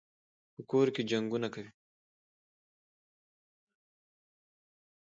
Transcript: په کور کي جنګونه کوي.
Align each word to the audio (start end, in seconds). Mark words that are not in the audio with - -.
په 0.53 0.61
کور 0.69 0.87
کي 0.95 1.01
جنګونه 1.11 1.47
کوي. 1.53 1.71